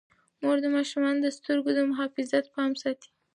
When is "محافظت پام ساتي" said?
1.89-3.09